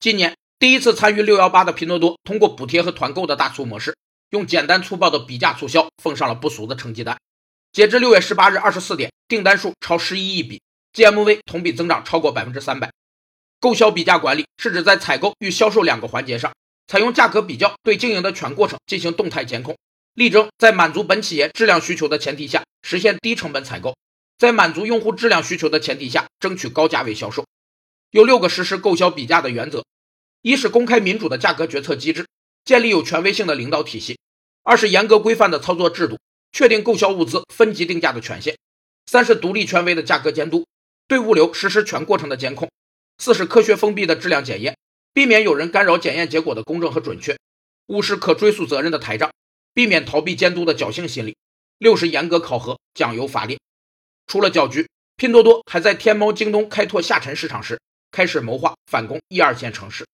[0.00, 3.96] 今年第一次参与六幺八的拼多多，通过补贴和团购的大促模式，
[4.30, 7.18] 用简单粗暴的比价促销奉上了不俗的成绩单。
[7.72, 10.62] 截至六月十八日二十四点，订单数超十一亿笔
[10.94, 12.92] ，GMV 同比增长超过百分之三百。
[13.58, 16.52] 购销比价管理是指在采购与销售两个环节上，
[16.86, 19.76] 采用价格比较对经营的全过程进行动态监控，
[20.14, 23.96] 力争在满足本企业质量需求的前提下，实现低成本采购。
[24.38, 27.44] 在满足用户质量需求的前提下，争取高价位销售。
[28.10, 29.84] 有六个实施购销比价的原则：
[30.40, 32.26] 一是公开民主的价格决策机制，
[32.64, 34.16] 建立有权威性的领导体系；
[34.62, 36.18] 二是严格规范的操作制度，
[36.50, 38.54] 确定购销物资分级定价的权限；
[39.04, 40.66] 三是独立权威的价格监督，
[41.06, 42.68] 对物流实施全过程的监控；
[43.18, 44.78] 四是科学封闭的质量检验，
[45.12, 47.34] 避免有人干扰检验结果的公正和准确；
[47.88, 49.30] 五是可追溯责任的台账，
[49.74, 51.34] 避免逃避监督的侥幸心理；
[51.76, 53.58] 六是严格考核，讲究法令。
[54.26, 57.78] 除了搅局，拼多多还在天猫、京东开拓下沉市场时，
[58.10, 60.08] 开始谋划反攻一二线城市。